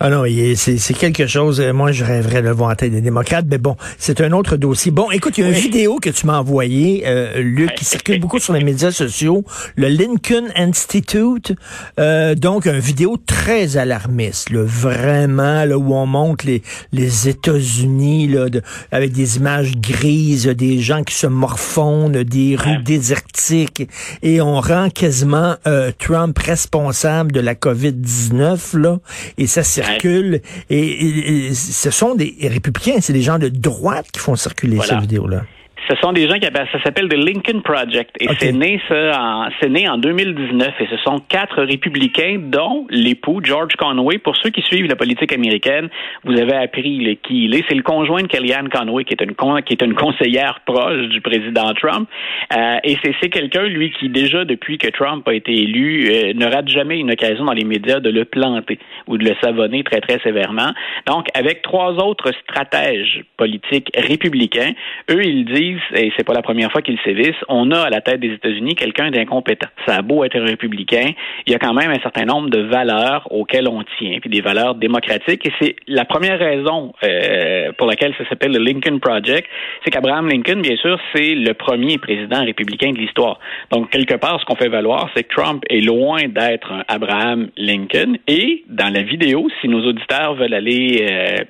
Ah 0.00 0.10
non, 0.10 0.24
c'est 0.56 0.94
quelque 0.94 1.26
chose. 1.26 1.60
Euh, 1.60 1.72
moi, 1.72 1.92
je 1.92 2.04
rêverais 2.04 2.42
de 2.42 2.48
le 2.48 2.54
voir 2.54 2.70
en 2.70 2.74
tête 2.74 2.92
des 2.92 3.00
démocrates, 3.00 3.46
mais 3.48 3.58
bon, 3.58 3.76
c'est 3.98 4.20
un 4.20 4.32
autre 4.32 4.56
dossier. 4.56 4.90
Bon, 4.90 5.10
écoute, 5.10 5.38
il 5.38 5.42
y 5.42 5.44
a 5.44 5.48
une 5.48 5.54
vidéo 5.54 5.98
que 5.98 6.10
tu 6.10 6.26
m'as 6.26 6.38
envoyée, 6.38 7.04
euh, 7.06 7.40
Luc, 7.40 7.74
qui 7.74 7.84
circule 7.84 8.20
beaucoup 8.20 8.38
sur 8.38 8.52
les 8.52 8.64
médias 8.64 8.90
sociaux, 8.90 9.44
le 9.76 9.88
Lincoln 9.88 10.48
Institute. 10.56 11.52
Euh, 11.98 12.34
donc, 12.34 12.66
une 12.66 12.78
vidéo 12.78 13.16
très 13.24 13.76
alarmiste, 13.76 14.50
là, 14.50 14.64
vraiment, 14.64 15.64
là, 15.64 15.78
où 15.78 15.94
on 15.94 16.06
montre 16.06 16.46
les, 16.46 16.62
les 16.92 17.28
États-Unis, 17.28 18.28
là, 18.28 18.46
avec 18.92 19.12
des 19.12 19.36
images 19.36 19.72
grises, 19.76 20.46
des 20.46 20.80
gens 20.80 21.02
qui 21.02 21.14
se 21.14 21.26
morfondent, 21.26 22.16
des 22.16 22.56
rues 22.56 22.82
désertiques, 22.82 23.88
et 24.22 24.40
on 24.40 24.60
rend 24.60 24.90
quasiment 24.90 25.56
euh, 25.66 25.90
Trump 25.98 26.38
responsable 26.38 27.32
de 27.32 27.40
la 27.40 27.54
COVID-19, 27.54 28.78
là. 28.78 28.98
Et 29.38 29.46
ça 29.54 29.62
circule. 29.62 30.40
Et, 30.70 31.52
ce 31.54 31.90
sont 31.90 32.14
des 32.14 32.36
républicains, 32.42 32.98
c'est 33.00 33.12
des 33.12 33.22
gens 33.22 33.38
de 33.38 33.48
droite 33.48 34.06
qui 34.12 34.20
font 34.20 34.36
circuler 34.36 34.78
cette 34.82 35.00
vidéo-là. 35.00 35.42
Ce 35.88 35.96
sont 35.96 36.12
des 36.12 36.26
gens 36.26 36.38
qui 36.38 36.46
appellent, 36.46 36.68
ça 36.72 36.82
s'appelle 36.82 37.08
The 37.08 37.16
Lincoln 37.16 37.60
Project 37.60 38.16
et 38.18 38.28
c'est 38.38 38.52
né 38.52 38.80
ça 38.88 39.20
en, 39.20 39.48
c'est 39.60 39.68
né 39.68 39.86
en 39.86 39.98
2019 39.98 40.68
et 40.80 40.86
ce 40.86 40.96
sont 40.98 41.20
quatre 41.28 41.62
républicains 41.62 42.38
dont 42.40 42.86
l'époux 42.88 43.40
George 43.42 43.74
Conway. 43.76 44.16
Pour 44.16 44.34
ceux 44.36 44.48
qui 44.48 44.62
suivent 44.62 44.86
la 44.86 44.96
politique 44.96 45.32
américaine, 45.32 45.90
vous 46.24 46.38
avez 46.40 46.54
appris 46.54 47.18
qui 47.22 47.44
il 47.44 47.54
est. 47.54 47.64
C'est 47.68 47.74
le 47.74 47.82
conjoint 47.82 48.22
de 48.22 48.28
Kellyanne 48.28 48.70
Conway 48.70 49.04
qui 49.04 49.12
est 49.12 49.22
une 49.22 49.34
qui 49.62 49.74
est 49.74 49.82
une 49.82 49.94
conseillère 49.94 50.60
proche 50.64 51.08
du 51.08 51.20
président 51.20 51.72
Trump 51.74 52.08
euh, 52.56 52.78
et 52.82 52.96
c'est, 53.04 53.14
c'est 53.20 53.28
quelqu'un 53.28 53.64
lui 53.64 53.90
qui 53.90 54.08
déjà 54.08 54.44
depuis 54.46 54.78
que 54.78 54.88
Trump 54.88 55.28
a 55.28 55.34
été 55.34 55.52
élu 55.52 56.08
euh, 56.10 56.32
ne 56.34 56.46
rate 56.46 56.68
jamais 56.68 56.98
une 56.98 57.12
occasion 57.12 57.44
dans 57.44 57.52
les 57.52 57.64
médias 57.64 58.00
de 58.00 58.10
le 58.10 58.24
planter 58.24 58.78
ou 59.06 59.18
de 59.18 59.24
le 59.24 59.34
savonner 59.42 59.84
très 59.84 60.00
très 60.00 60.18
sévèrement. 60.20 60.72
Donc 61.06 61.26
avec 61.34 61.60
trois 61.60 61.92
autres 61.92 62.32
stratèges 62.42 63.22
politiques 63.36 63.90
républicains, 63.94 64.72
eux 65.10 65.22
ils 65.22 65.44
disent 65.44 65.73
et 65.94 66.12
c'est 66.16 66.24
pas 66.24 66.34
la 66.34 66.42
première 66.42 66.70
fois 66.70 66.82
qu'ils 66.82 66.98
sévissent, 67.04 67.42
on 67.48 67.70
a 67.70 67.80
à 67.80 67.90
la 67.90 68.00
tête 68.00 68.20
des 68.20 68.32
États-Unis 68.32 68.74
quelqu'un 68.74 69.10
d'incompétent. 69.10 69.68
Ça 69.86 69.96
a 69.96 70.02
beau 70.02 70.24
être 70.24 70.38
républicain, 70.38 71.12
il 71.46 71.52
y 71.52 71.56
a 71.56 71.58
quand 71.58 71.74
même 71.74 71.90
un 71.90 72.00
certain 72.00 72.24
nombre 72.24 72.50
de 72.50 72.60
valeurs 72.60 73.26
auxquelles 73.30 73.68
on 73.68 73.82
tient, 73.98 74.18
puis 74.20 74.30
des 74.30 74.40
valeurs 74.40 74.74
démocratiques. 74.74 75.46
Et 75.46 75.52
c'est 75.60 75.76
la 75.86 76.04
première 76.04 76.38
raison 76.38 76.92
euh, 77.04 77.72
pour 77.78 77.86
laquelle 77.86 78.14
ça 78.18 78.28
s'appelle 78.28 78.52
le 78.52 78.58
Lincoln 78.58 78.98
Project, 78.98 79.48
c'est 79.84 79.90
qu'Abraham 79.90 80.28
Lincoln, 80.28 80.60
bien 80.60 80.76
sûr, 80.76 80.98
c'est 81.14 81.34
le 81.34 81.54
premier 81.54 81.98
président 81.98 82.44
républicain 82.44 82.92
de 82.92 82.98
l'histoire. 82.98 83.38
Donc, 83.70 83.90
quelque 83.90 84.14
part, 84.14 84.40
ce 84.40 84.44
qu'on 84.44 84.56
fait 84.56 84.68
valoir, 84.68 85.10
c'est 85.14 85.24
que 85.24 85.34
Trump 85.34 85.64
est 85.68 85.80
loin 85.80 86.28
d'être 86.28 86.72
un 86.72 86.84
Abraham 86.88 87.48
Lincoln. 87.56 88.16
Et 88.28 88.64
dans 88.68 88.92
la 88.92 89.02
vidéo, 89.02 89.48
si 89.60 89.68
nos 89.68 89.84
auditeurs 89.86 90.34
veulent 90.34 90.54
aller 90.54 91.06
euh, 91.10 91.44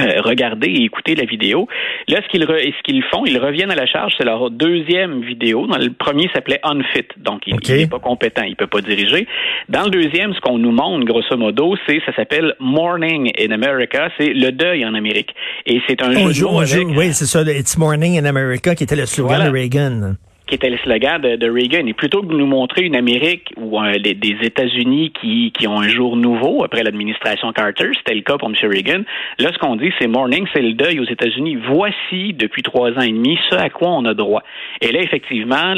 euh, 0.00 0.20
regarder 0.22 0.68
et 0.68 0.82
écouter 0.84 1.14
la 1.14 1.24
vidéo. 1.24 1.68
Là, 2.08 2.20
ce 2.22 2.28
qu'ils 2.28 2.42
ce 2.42 2.82
qu'ils 2.82 3.02
font, 3.04 3.24
ils 3.26 3.38
reviennent 3.38 3.70
à 3.70 3.76
la 3.76 3.86
charge. 3.86 4.12
C'est 4.18 4.24
leur 4.24 4.50
deuxième 4.50 5.22
vidéo. 5.22 5.66
Dans 5.66 5.78
le 5.78 5.90
premier 5.90 6.28
s'appelait 6.34 6.60
Unfit, 6.64 7.06
donc 7.16 7.42
il 7.46 7.56
n'est 7.56 7.86
pas 7.86 8.00
compétent, 8.00 8.42
il 8.42 8.56
peut 8.56 8.66
pas 8.66 8.80
diriger. 8.80 9.26
Dans 9.68 9.84
le 9.84 9.90
deuxième, 9.90 10.34
ce 10.34 10.40
qu'on 10.40 10.58
nous 10.58 10.72
montre, 10.72 11.04
grosso 11.04 11.36
modo, 11.36 11.76
c'est 11.86 12.00
ça 12.04 12.14
s'appelle 12.14 12.54
Morning 12.58 13.30
in 13.38 13.52
America. 13.52 14.10
C'est 14.18 14.32
le 14.32 14.50
deuil 14.50 14.84
en 14.84 14.94
Amérique. 14.94 15.34
Et 15.66 15.80
c'est 15.88 16.02
un 16.02 16.12
jeu, 16.32 16.46
avec... 16.48 16.88
Oui, 16.96 17.12
c'est 17.12 17.26
ça. 17.26 17.42
It's 17.42 17.78
Morning 17.78 18.18
in 18.18 18.24
America 18.24 18.74
qui 18.74 18.84
était 18.84 18.96
le 18.96 19.06
slogan 19.06 19.46
de 19.46 19.50
Reagan. 19.50 20.14
Qui 20.46 20.54
était 20.54 20.70
le 20.70 20.76
slogan 20.78 21.20
de, 21.20 21.36
de, 21.36 21.50
Reagan. 21.50 21.86
Et 21.86 21.94
plutôt 21.94 22.20
que 22.22 22.26
de 22.26 22.36
nous 22.36 22.46
montrer 22.46 22.82
une 22.82 22.96
Amérique 22.96 23.52
ou 23.56 23.80
des 23.98 24.36
États-Unis 24.42 25.12
qui, 25.20 25.52
qui 25.52 25.66
ont 25.66 25.80
un 25.80 25.88
jour 25.88 26.16
nouveau 26.16 26.64
après 26.64 26.82
l'administration 26.82 27.52
Carter, 27.52 27.90
c'était 27.98 28.14
le 28.14 28.20
cas 28.20 28.36
pour 28.36 28.48
M. 28.48 28.54
Reagan, 28.62 29.02
là, 29.38 29.50
ce 29.52 29.58
qu'on 29.58 29.76
dit, 29.76 29.90
c'est 29.98 30.06
morning, 30.06 30.46
c'est 30.52 30.62
le 30.62 30.74
deuil 30.74 31.00
aux 31.00 31.04
États-Unis. 31.04 31.56
Voici, 31.68 32.34
depuis 32.34 32.62
trois 32.62 32.90
ans 32.90 33.00
et 33.00 33.12
demi, 33.12 33.38
ce 33.50 33.56
à 33.56 33.70
quoi 33.70 33.88
on 33.88 34.04
a 34.04 34.14
droit. 34.14 34.42
Et 34.80 34.92
là, 34.92 35.00
effectivement, 35.00 35.74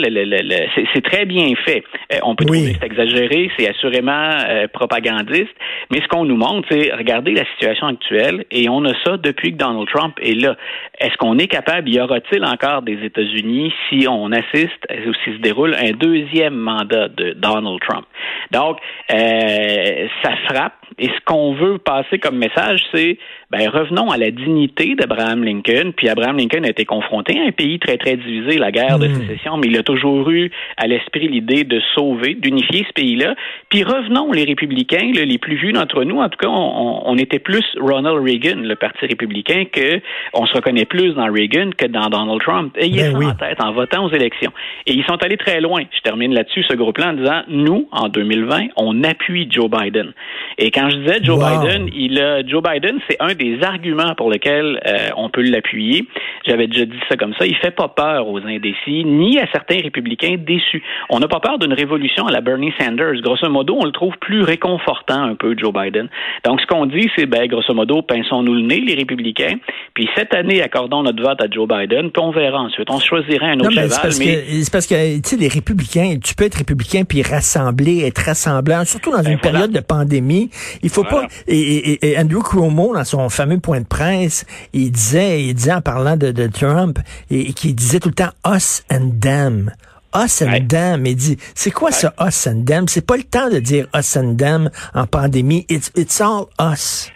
c'est 0.95 1.03
très 1.03 1.27
bien 1.27 1.53
fait. 1.65 1.85
Euh, 2.13 2.19
on 2.23 2.35
peut 2.35 2.45
trouver 2.45 2.73
que 2.73 2.79
c'est 2.81 2.87
exagéré, 2.87 3.51
c'est 3.59 3.69
assurément 3.69 4.31
euh, 4.49 4.67
propagandiste, 4.69 5.55
mais 5.91 6.01
ce 6.01 6.09
qu'on 6.09 6.25
nous 6.25 6.37
montre, 6.37 6.67
c'est 6.71 6.93
regardez 6.93 7.33
la 7.33 7.45
situation 7.53 7.87
actuelle 7.89 8.45
et 8.51 8.69
on 8.69 8.85
a 8.85 8.93
ça 9.05 9.17
depuis 9.17 9.53
que 9.53 9.59
Donald 9.59 9.89
Trump 9.89 10.19
est 10.21 10.35
là. 10.35 10.57
Est-ce 10.99 11.17
qu'on 11.17 11.39
est 11.39 11.47
capable, 11.47 11.89
y 11.89 12.01
aura-t-il 12.01 12.45
encore 12.45 12.83
des 12.83 12.99
États-Unis 13.05 13.73
si 13.89 14.07
on 14.09 14.33
assiste 14.57 14.87
ou 15.07 15.13
si 15.25 15.37
se 15.37 15.41
déroule 15.41 15.75
un 15.75 15.93
deuxième 15.93 16.55
mandat 16.55 17.09
de 17.09 17.33
Donald 17.33 17.81
Trump? 17.81 18.07
Donc, 18.51 18.79
euh, 19.13 20.09
ça 20.23 20.33
frappe. 20.49 20.86
Et 20.99 21.07
ce 21.07 21.25
qu'on 21.25 21.55
veut 21.55 21.79
passer 21.79 22.19
comme 22.19 22.39
message, 22.39 22.83
c'est 22.95 23.19
ben 23.51 23.69
revenons 23.69 24.11
à 24.11 24.17
la 24.17 24.31
dignité 24.31 24.95
d'Abraham 24.95 25.45
Lincoln. 25.45 25.93
Puis 25.97 26.09
Abraham 26.09 26.39
Lincoln 26.39 26.65
a 26.65 26.71
été 26.71 26.85
confronté 26.85 27.39
à 27.39 27.45
un 27.45 27.53
pays 27.53 27.79
très 27.79 27.97
très 27.97 28.17
divisé, 28.17 28.59
la 28.59 28.73
guerre 28.73 28.99
de 28.99 29.09
hmm. 29.09 29.15
sécession, 29.15 29.57
mais 29.57 29.69
il 29.69 29.79
a 29.79 29.83
toujours 29.83 30.31
eu 30.31 30.51
à 30.77 30.87
l'esprit 30.87 31.29
l'idée 31.29 31.65
de 31.65 31.81
sauver, 31.95 32.35
d'unifier 32.35 32.85
ce 32.89 32.93
pays-là. 32.93 33.35
Puis 33.69 33.85
revenons 33.85 34.33
les 34.33 34.45
républicains, 34.45 35.11
les 35.13 35.39
plus 35.39 35.57
vus 35.57 35.73
d'entre 35.73 36.05
nous, 36.05 36.21
en 36.21 36.29
tout 36.29 36.39
cas, 36.39 36.49
on, 36.49 37.17
était 37.17 37.39
plus 37.39 37.65
Ronald 37.81 38.23
Reagan, 38.23 38.61
le 38.61 38.75
parti 38.75 39.07
républicain, 39.07 39.65
que 39.65 40.01
on 40.35 40.45
se 40.47 40.55
reconnaît 40.55 40.85
plus 40.85 41.15
dans 41.15 41.33
Reagan 41.33 41.71
que 41.77 41.87
dans 41.87 42.09
Donald 42.09 42.41
Trump. 42.43 42.77
Ayez 42.79 43.11
ben 43.11 43.23
ça 43.23 43.29
en 43.29 43.35
tête 43.35 43.63
en 43.63 43.73
votant 43.73 44.05
aux 44.05 44.13
élections. 44.13 44.53
Et 44.87 44.93
ils 44.93 45.05
sont 45.05 45.23
allés 45.23 45.39
très 45.39 45.61
loin. 45.61 45.83
Je 45.95 46.01
termine 46.01 46.35
là-dessus 46.35 46.65
ce 46.69 46.75
groupe-là 46.75 47.11
en 47.11 47.13
disant 47.15 47.43
nous 47.49 47.89
en 47.91 48.09
2020, 48.09 48.69
on 48.77 49.03
appuie 49.03 49.49
Joe 49.51 49.71
Biden. 49.71 50.13
Et 50.59 50.71
quand 50.77 50.91
je 50.91 50.97
disais 50.97 51.21
Joe 51.23 51.39
Biden, 51.39 51.89
il 51.95 52.21
a, 52.21 52.47
Joe 52.47 52.63
Biden, 52.63 52.99
c'est 53.09 53.17
un 53.19 53.33
des 53.33 53.63
arguments 53.63 54.15
pour 54.15 54.31
lesquels 54.31 54.79
euh, 54.87 55.09
on 55.17 55.31
peut 55.31 55.41
l'appuyer. 55.41 56.07
J'avais 56.47 56.67
déjà 56.67 56.85
dit 56.85 56.99
ça 57.09 57.17
comme 57.17 57.33
ça. 57.39 57.47
Il 57.47 57.57
fait 57.57 57.71
pas 57.71 57.89
peur 57.89 58.29
aux 58.29 58.41
indécis, 58.41 59.05
ni 59.07 59.39
à 59.39 59.47
certains 59.53 59.81
républicains 59.81 60.37
déçus. 60.39 60.83
On 61.09 61.19
n'a 61.19 61.29
pas 61.29 61.41
peur 61.41 61.59
d'une 61.59 61.73
révolution 61.73 62.27
à 62.27 62.31
la 62.31 62.43
Bernie 62.43 62.75
Sanders. 62.79 63.23
Grosso 63.23 63.49
modo, 63.49 63.75
on 63.81 63.87
le 63.87 63.93
trouve 63.93 64.13
plus 64.21 64.43
réconfortant 64.43 65.23
un 65.23 65.35
peu, 65.35 65.57
Joe 65.57 65.73
Biden. 65.73 66.09
Donc, 66.45 66.61
ce 66.61 66.67
qu'on 66.67 66.85
dit, 66.85 67.09
c'est, 67.17 67.25
ben, 67.25 67.47
grosso 67.47 67.73
modo, 67.73 68.03
pinçons-nous 68.03 68.55
le 68.55 68.63
nez, 68.63 68.81
les 68.81 68.95
républicains. 68.95 69.55
Puis 69.95 70.09
cette 70.15 70.35
année, 70.35 70.61
accordons 70.61 71.03
notre 71.03 71.23
vote 71.23 71.41
à 71.41 71.47
Joe 71.51 71.67
Biden, 71.67 72.11
puis 72.11 72.23
on 72.23 72.33
verra 72.33 72.61
ensuite. 72.61 72.91
On 72.91 73.01
choisira 73.01 73.47
un 73.47 73.55
autre 73.55 73.71
non, 73.71 73.77
mais 73.77 73.89
cheval. 73.89 74.13
C'est 74.13 74.73
parce, 74.73 74.87
que, 74.87 75.17
tu 75.17 75.23
sais, 75.25 75.37
les 75.37 75.49
républicains, 75.49 76.19
tu 76.23 76.35
peux 76.35 76.45
être 76.45 76.57
républicain 76.57 77.05
puis 77.09 77.23
rassembler, 77.23 78.05
être 78.07 78.19
rassemblant, 78.19 78.85
surtout 78.85 79.11
dans 79.11 79.23
ben, 79.23 79.33
une 79.33 79.39
période 79.39 79.73
de 79.73 79.81
pandémie. 79.81 80.51
Il 80.83 80.91
faut 80.91 81.05
pas. 81.05 81.27
Et, 81.47 82.11
et, 82.11 82.19
Andrew 82.19 82.43
Cuomo, 82.43 82.95
dans 82.95 83.05
son 83.05 83.29
fameux 83.29 83.59
point 83.59 83.81
de 83.81 83.87
presse, 83.87 84.45
il 84.73 84.91
disait, 84.91 85.45
il 85.45 85.55
disait 85.55 85.73
en 85.73 85.81
parlant 85.81 86.17
de, 86.17 86.31
de 86.33 86.47
Trump, 86.47 86.99
et, 87.31 87.53
qui 87.53 87.75
disait 87.75 88.01
tout 88.01 88.09
le 88.09 88.15
temps 88.15 88.33
us 88.47 88.83
and 88.91 89.13
them. 89.21 89.73
Us 90.15 90.43
and 90.43 90.67
them. 90.69 91.07
Il 91.07 91.17
dit, 91.17 91.37
c'est 91.55 91.71
quoi 91.71 91.93
ça 91.93 92.15
us 92.21 92.47
and 92.47 92.65
them? 92.65 92.89
C'est 92.89 93.05
pas 93.05 93.17
le 93.17 93.25
temps 93.25 93.51
de 93.51 93.59
dire 93.59 93.87
us 93.95 94.17
and 94.17 94.37
them 94.37 94.71
en 94.95 95.07
pandémie. 95.07 95.67
It's, 95.69 95.91
it's 95.97 96.21
all 96.21 96.47
us. 96.61 97.11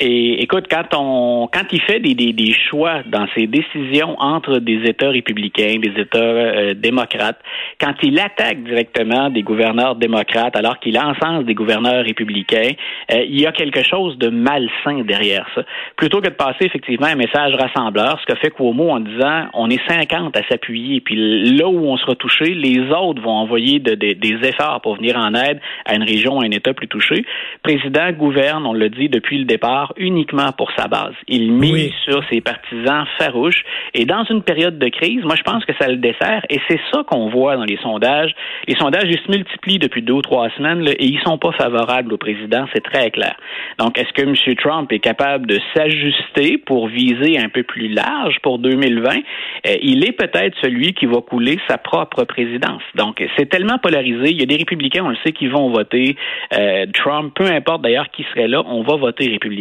Et 0.00 0.42
écoute, 0.42 0.66
quand 0.70 0.94
on 0.96 1.48
quand 1.52 1.72
il 1.72 1.80
fait 1.82 2.00
des, 2.00 2.14
des, 2.14 2.32
des 2.32 2.52
choix 2.52 3.02
dans 3.06 3.26
ses 3.34 3.46
décisions 3.46 4.16
entre 4.18 4.58
des 4.58 4.82
États 4.84 5.10
républicains, 5.10 5.76
des 5.80 6.00
États 6.00 6.18
euh, 6.18 6.74
démocrates, 6.74 7.40
quand 7.80 7.94
il 8.02 8.18
attaque 8.18 8.62
directement 8.64 9.30
des 9.30 9.42
gouverneurs 9.42 9.96
démocrates 9.96 10.56
alors 10.56 10.78
qu'il 10.80 10.98
encense 10.98 11.44
des 11.44 11.54
gouverneurs 11.54 12.04
républicains, 12.04 12.72
euh, 13.12 13.24
il 13.28 13.40
y 13.40 13.46
a 13.46 13.52
quelque 13.52 13.82
chose 13.82 14.18
de 14.18 14.28
malsain 14.28 15.02
derrière 15.04 15.46
ça. 15.54 15.62
Plutôt 15.96 16.20
que 16.20 16.28
de 16.28 16.34
passer 16.34 16.64
effectivement 16.64 17.06
un 17.06 17.16
message 17.16 17.54
rassembleur, 17.54 18.20
ce 18.20 18.32
que 18.32 18.38
fait 18.38 18.50
Cuomo 18.50 18.90
en 18.90 19.00
disant 19.00 19.46
on 19.54 19.70
est 19.70 19.80
50 19.88 20.36
à 20.36 20.42
s'appuyer, 20.48 21.00
puis 21.00 21.56
là 21.56 21.68
où 21.68 21.86
on 21.86 21.96
sera 21.96 22.14
touché, 22.14 22.54
les 22.54 22.80
autres 22.90 23.22
vont 23.22 23.36
envoyer 23.36 23.78
de, 23.78 23.94
des 23.94 24.38
efforts 24.42 24.80
pour 24.80 24.96
venir 24.96 25.16
en 25.16 25.34
aide 25.34 25.60
à 25.84 25.94
une 25.94 26.02
région, 26.02 26.40
à 26.40 26.44
un 26.44 26.50
État 26.50 26.74
plus 26.74 26.88
touché. 26.88 27.24
président 27.62 28.10
gouverne, 28.12 28.66
on 28.66 28.72
l'a 28.72 28.88
dit 28.88 29.08
depuis 29.08 29.38
le 29.38 29.44
départ, 29.44 29.61
uniquement 29.96 30.52
pour 30.52 30.70
sa 30.76 30.88
base. 30.88 31.14
Il 31.28 31.52
mise 31.52 31.92
sur 32.04 32.22
ses 32.30 32.40
partisans 32.40 33.04
farouches. 33.18 33.62
Et 33.94 34.04
dans 34.04 34.24
une 34.24 34.42
période 34.42 34.78
de 34.78 34.88
crise, 34.88 35.22
moi, 35.24 35.36
je 35.36 35.42
pense 35.42 35.64
que 35.64 35.72
ça 35.78 35.88
le 35.88 35.96
dessert. 35.96 36.42
Et 36.50 36.60
c'est 36.68 36.80
ça 36.92 37.02
qu'on 37.06 37.28
voit 37.28 37.56
dans 37.56 37.64
les 37.64 37.78
sondages. 37.78 38.34
Les 38.66 38.74
sondages, 38.76 39.04
ils 39.06 39.20
se 39.20 39.30
multiplient 39.30 39.78
depuis 39.78 40.02
deux 40.02 40.14
ou 40.14 40.22
trois 40.22 40.50
semaines 40.56 40.86
et 40.88 41.04
ils 41.04 41.20
sont 41.20 41.38
pas 41.38 41.52
favorables 41.52 42.12
au 42.12 42.16
président. 42.16 42.66
C'est 42.72 42.82
très 42.82 43.10
clair. 43.10 43.36
Donc, 43.78 43.98
est-ce 43.98 44.12
que 44.12 44.22
M. 44.22 44.34
Trump 44.56 44.92
est 44.92 44.98
capable 44.98 45.46
de 45.46 45.58
s'ajuster 45.74 46.58
pour 46.58 46.88
viser 46.88 47.38
un 47.38 47.48
peu 47.48 47.62
plus 47.62 47.88
large 47.88 48.38
pour 48.42 48.58
2020? 48.58 49.10
Euh, 49.66 49.76
il 49.82 50.04
est 50.04 50.12
peut-être 50.12 50.56
celui 50.60 50.92
qui 50.94 51.06
va 51.06 51.20
couler 51.20 51.58
sa 51.68 51.78
propre 51.78 52.24
présidence. 52.24 52.82
Donc, 52.94 53.22
c'est 53.36 53.48
tellement 53.48 53.78
polarisé. 53.78 54.30
Il 54.30 54.40
y 54.40 54.42
a 54.42 54.46
des 54.46 54.56
républicains, 54.56 55.04
on 55.04 55.10
le 55.10 55.16
sait, 55.24 55.32
qui 55.32 55.46
vont 55.46 55.70
voter 55.70 56.16
euh, 56.52 56.86
Trump. 56.94 57.32
Peu 57.34 57.46
importe 57.46 57.82
d'ailleurs 57.82 58.10
qui 58.10 58.24
serait 58.24 58.48
là, 58.48 58.62
on 58.66 58.82
va 58.82 58.96
voter 58.96 59.28
républicain. 59.28 59.51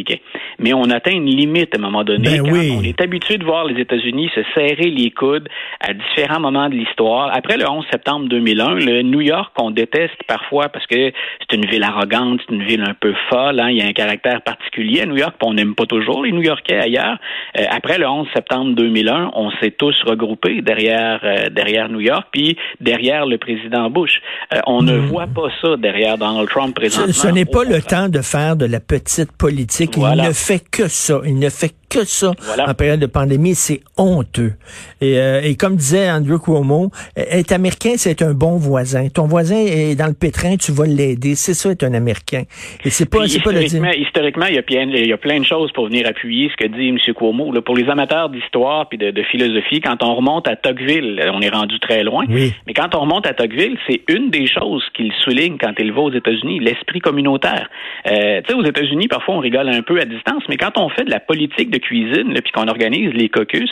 Mais 0.59 0.73
on 0.73 0.83
atteint 0.89 1.11
une 1.11 1.25
limite 1.25 1.73
à 1.73 1.77
un 1.77 1.81
moment 1.81 2.03
donné. 2.03 2.39
Ben 2.39 2.43
quand 2.43 2.79
On 2.79 2.83
est 2.83 3.01
habitué 3.01 3.37
de 3.37 3.45
voir 3.45 3.65
les 3.65 3.79
États-Unis 3.79 4.29
se 4.33 4.41
serrer 4.53 4.89
les 4.89 5.11
coudes 5.11 5.47
à 5.79 5.93
différents 5.93 6.39
moments 6.39 6.69
de 6.69 6.75
l'histoire. 6.75 7.31
Après 7.33 7.57
le 7.57 7.69
11 7.69 7.85
septembre 7.91 8.27
2001, 8.29 8.75
le 8.75 9.01
New 9.01 9.21
York, 9.21 9.53
on 9.57 9.71
déteste 9.71 10.21
parfois 10.27 10.69
parce 10.69 10.85
que 10.87 11.11
c'est 11.39 11.55
une 11.55 11.65
ville 11.65 11.83
arrogante, 11.83 12.41
c'est 12.45 12.55
une 12.55 12.63
ville 12.63 12.81
un 12.81 12.93
peu 12.93 13.13
folle. 13.29 13.59
Hein. 13.59 13.69
Il 13.69 13.77
y 13.77 13.81
a 13.81 13.85
un 13.85 13.93
caractère 13.93 14.41
particulier 14.41 15.01
à 15.01 15.05
New 15.05 15.17
York, 15.17 15.35
on 15.43 15.53
n'aime 15.53 15.75
pas 15.75 15.85
toujours 15.85 16.23
les 16.23 16.31
New-Yorkais 16.31 16.77
ailleurs. 16.77 17.17
Euh, 17.57 17.63
après 17.69 17.97
le 17.97 18.07
11 18.07 18.27
septembre 18.33 18.75
2001, 18.75 19.31
on 19.33 19.51
s'est 19.59 19.71
tous 19.71 19.95
regroupés 20.05 20.61
derrière 20.61 21.19
euh, 21.23 21.49
derrière 21.49 21.89
New 21.89 21.99
York, 21.99 22.27
puis 22.31 22.57
derrière 22.79 23.25
le 23.25 23.37
président 23.37 23.89
Bush. 23.89 24.21
Euh, 24.53 24.59
on 24.67 24.81
ne 24.81 24.97
hmm. 24.97 25.05
voit 25.07 25.27
pas 25.27 25.49
ça 25.61 25.75
derrière 25.77 26.17
Donald 26.17 26.49
Trump 26.49 26.75
présentement. 26.75 27.11
Ce, 27.11 27.27
n'est 27.27 27.45
pas 27.45 27.63
le 27.63 27.81
temps 27.81 28.09
de 28.09 28.21
faire 28.21 28.55
de 28.55 28.65
la 28.65 28.79
petite 28.79 29.31
politique. 29.31 29.80
Il 29.85 30.27
ne 30.27 30.33
fait 30.33 30.59
que 30.59 30.87
ça. 30.87 31.21
Il 31.25 31.39
ne 31.39 31.49
fait 31.49 31.73
que 31.91 32.05
ça 32.05 32.31
en 32.57 32.73
période 32.73 32.99
de 32.99 33.05
pandémie. 33.05 33.55
C'est 33.55 33.81
honteux. 33.97 34.53
Et, 35.01 35.19
euh, 35.19 35.41
et, 35.43 35.55
comme 35.55 35.75
disait 35.75 36.09
Andrew 36.09 36.39
Cuomo, 36.39 36.89
être 37.15 37.51
américain, 37.51 37.93
c'est 37.97 38.21
un 38.21 38.33
bon 38.33 38.57
voisin. 38.57 39.09
Ton 39.09 39.27
voisin 39.27 39.57
est 39.57 39.95
dans 39.95 40.07
le 40.07 40.13
pétrin, 40.13 40.55
tu 40.57 40.71
vas 40.71 40.85
l'aider. 40.85 41.35
C'est 41.35 41.53
ça, 41.53 41.71
être 41.71 41.83
un 41.83 41.93
américain. 41.93 42.43
Et 42.85 42.89
c'est 42.89 43.09
pas, 43.09 43.27
c'est 43.27 43.43
pas 43.43 43.51
le 43.51 43.63
dire. 43.63 43.83
Historiquement, 43.97 44.45
il 44.45 44.55
y, 44.55 44.59
a 44.59 44.63
plein, 44.63 44.83
il 44.83 45.07
y 45.07 45.13
a 45.13 45.17
plein 45.17 45.39
de 45.39 45.45
choses 45.45 45.71
pour 45.73 45.87
venir 45.87 46.07
appuyer 46.07 46.49
ce 46.49 46.63
que 46.63 46.67
dit 46.67 46.89
M. 46.89 46.97
Cuomo. 47.13 47.51
Là, 47.51 47.61
pour 47.61 47.75
les 47.75 47.89
amateurs 47.89 48.29
d'histoire 48.29 48.87
puis 48.87 48.97
de, 48.97 49.11
de, 49.11 49.23
philosophie, 49.23 49.81
quand 49.81 50.03
on 50.03 50.15
remonte 50.15 50.47
à 50.47 50.55
Tocqueville, 50.55 51.21
on 51.33 51.41
est 51.41 51.49
rendu 51.49 51.79
très 51.79 52.03
loin. 52.03 52.25
Mais 52.29 52.73
quand 52.73 52.95
on 52.95 53.01
remonte 53.01 53.27
à 53.27 53.33
Tocqueville, 53.33 53.77
c'est 53.87 54.01
une 54.07 54.29
des 54.29 54.47
choses 54.47 54.83
qu'il 54.93 55.11
souligne 55.23 55.57
quand 55.57 55.73
il 55.79 55.91
va 55.91 56.01
aux 56.01 56.11
États-Unis, 56.11 56.59
l'esprit 56.59 56.99
communautaire. 56.99 57.69
Euh, 58.07 58.41
tu 58.41 58.51
sais, 58.51 58.53
aux 58.53 58.63
États-Unis, 58.63 59.07
parfois, 59.07 59.35
on 59.35 59.39
rigole 59.39 59.69
un 59.69 59.81
peu 59.81 59.99
à 59.99 60.05
distance, 60.05 60.43
mais 60.49 60.57
quand 60.57 60.77
on 60.77 60.89
fait 60.89 61.03
de 61.03 61.11
la 61.11 61.19
politique 61.19 61.69
de 61.69 61.77
cuisine, 61.81 62.33
puis 62.33 62.51
qu'on 62.53 62.67
organise 62.67 63.13
les 63.13 63.29
caucus, 63.29 63.69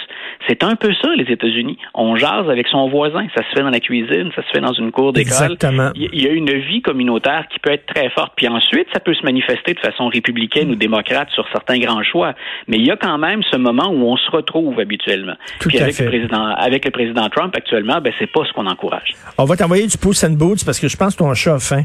c'est 0.48 0.64
un 0.64 0.76
peu 0.76 0.94
ça, 1.02 1.10
les 1.16 1.32
États-Unis. 1.32 1.78
On 1.94 2.16
jase 2.16 2.50
avec 2.50 2.68
son 2.68 2.90
voisin. 2.90 3.28
Ça 3.36 3.44
se 3.44 3.56
fait 3.56 3.62
dans 3.62 3.70
la 3.70 3.80
cuisine, 3.80 4.32
ça 4.36 4.44
se 4.44 4.50
fait 4.52 4.62
dans 4.62 4.74
une 4.74 4.92
cour 4.92 5.14
d'école. 5.14 5.58
Il 5.96 6.22
y 6.22 6.28
a 6.28 6.32
une 6.32 6.52
vie 6.52 6.82
communautaire 6.82 7.46
qui 7.52 7.60
peut 7.60 7.72
être 7.72 7.86
très 7.86 8.10
forte. 8.10 8.34
Puis 8.36 8.48
ensuite, 8.48 8.88
ça 8.94 9.00
peut 9.00 9.14
se 9.14 9.24
manifester 9.24 9.74
de 9.74 9.80
façon 9.80 10.08
républicaine 10.08 10.70
ou 10.72 10.76
démocrate 10.76 11.30
sur 11.32 11.48
certains 11.52 11.80
grands 11.80 12.04
choix. 12.04 12.34
Mais 12.68 12.78
il 12.78 12.86
y 12.86 12.92
a 12.92 12.98
quand 12.98 13.18
même 13.18 13.42
ce 13.44 13.58
moment 13.58 13.90
où 13.90 14.06
on 14.06 14.18
se 14.18 14.30
retrouve 14.32 14.80
habituellement. 14.80 15.36
Tout 15.60 15.70
puis 15.70 15.80
à 15.80 15.84
avec 15.84 15.96
fait. 15.96 16.04
le 16.04 16.10
président, 16.10 16.46
avec 16.46 16.86
le 16.86 16.92
président 16.92 17.30
Trump 17.30 17.56
actuellement, 17.56 18.02
ben 18.02 18.14
c'est 18.20 18.32
pas 18.32 18.42
ce 18.46 18.54
qu'on 18.54 18.68
encourage. 18.68 19.14
On 19.38 19.46
va 19.46 19.56
t'envoyer 19.56 19.88
du 19.88 19.98
pouce 19.98 20.24
and 20.24 20.32
boots 20.32 20.66
parce 20.66 20.80
que 20.80 20.88
je 20.88 20.98
pense 20.98 21.16
que 21.16 21.20
ton 21.20 21.34
chat 21.34 21.56
a 21.56 21.60
faim. 21.60 21.84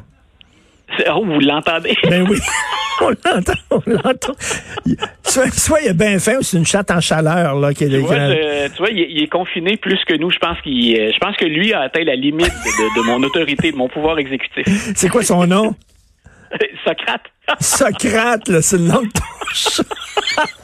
Oh, 1.13 1.25
vous 1.25 1.41
l'entendez? 1.41 1.97
Ben 2.09 2.27
oui. 2.29 2.39
on 3.01 3.09
l'entend, 3.09 3.53
on 3.71 3.83
l'entend. 3.87 4.35
Soit, 5.23 5.51
soit, 5.53 5.81
il 5.83 5.89
a 5.89 5.93
bien 5.93 6.19
faim 6.19 6.37
ou 6.39 6.43
c'est 6.43 6.57
une 6.57 6.67
chatte 6.67 6.91
en 6.91 7.01
chaleur 7.01 7.59
là 7.59 7.73
qui 7.75 7.85
est. 7.85 7.89
Tu 7.89 7.99
vois, 7.99 8.15
tu 8.15 8.79
vois 8.79 8.91
il, 8.91 9.23
est, 9.23 9.27
confiné 9.27 9.77
plus 9.77 10.03
que 10.05 10.15
nous. 10.15 10.31
Je 10.31 10.39
pense 10.39 10.61
qu'il, 10.63 10.95
je 10.95 11.19
pense 11.19 11.37
que 11.37 11.45
lui 11.45 11.73
a 11.73 11.81
atteint 11.81 12.05
la 12.05 12.17
limite 12.17 12.47
de, 12.47 13.01
de 13.01 13.07
mon 13.07 13.23
autorité, 13.23 13.73
de 13.73 13.77
mon 13.77 13.89
pouvoir 13.89 14.19
exécutif. 14.19 14.67
C'est 14.95 15.09
quoi 15.09 15.23
son 15.23 15.47
nom? 15.47 15.75
Socrate. 16.85 17.23
Socrate, 17.61 18.49
là, 18.49 18.63
c'est 18.63 18.79
le 18.79 18.85
nom 18.85 19.03
de 19.03 19.09
ton 19.09 19.23
chat. 19.53 19.85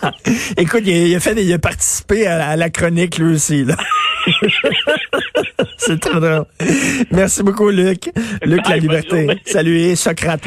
Écoute, 0.57 0.83
il 0.87 1.15
a, 1.15 1.21
fait, 1.21 1.35
il 1.43 1.53
a 1.53 1.59
participé 1.59 2.27
à, 2.27 2.57
la 2.57 2.71
chronique 2.71 3.19
lui 3.19 3.35
aussi 3.35 3.65
là. 3.65 3.77
c'est 5.79 5.99
très 6.01 6.21
drôle. 6.21 6.45
Merci 7.11 7.43
beaucoup, 7.43 7.71
Luc. 7.71 8.11
Luc, 8.43 8.69
la 8.69 8.77
liberté. 8.77 9.29
Salut, 9.47 9.97
Socrate. 9.97 10.39